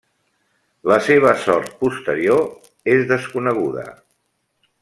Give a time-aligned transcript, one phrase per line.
[0.91, 2.43] La seva sort posterior
[2.97, 3.89] és desconeguda.